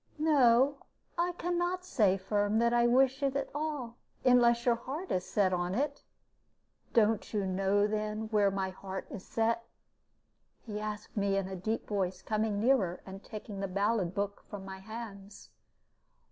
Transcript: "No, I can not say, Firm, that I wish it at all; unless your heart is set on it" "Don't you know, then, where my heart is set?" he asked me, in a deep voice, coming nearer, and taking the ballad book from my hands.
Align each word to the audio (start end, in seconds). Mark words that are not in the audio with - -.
"No, 0.17 0.77
I 1.15 1.33
can 1.37 1.59
not 1.59 1.85
say, 1.85 2.17
Firm, 2.17 2.57
that 2.57 2.73
I 2.73 2.87
wish 2.87 3.21
it 3.21 3.35
at 3.35 3.49
all; 3.53 3.97
unless 4.25 4.65
your 4.65 4.73
heart 4.73 5.11
is 5.11 5.23
set 5.27 5.53
on 5.53 5.75
it" 5.75 6.01
"Don't 6.95 7.31
you 7.35 7.45
know, 7.45 7.85
then, 7.85 8.27
where 8.29 8.49
my 8.49 8.71
heart 8.71 9.05
is 9.11 9.23
set?" 9.23 9.63
he 10.65 10.79
asked 10.79 11.15
me, 11.15 11.37
in 11.37 11.47
a 11.47 11.55
deep 11.55 11.87
voice, 11.87 12.23
coming 12.23 12.59
nearer, 12.59 13.03
and 13.05 13.23
taking 13.23 13.59
the 13.59 13.67
ballad 13.67 14.15
book 14.15 14.43
from 14.49 14.65
my 14.65 14.79
hands. 14.79 15.51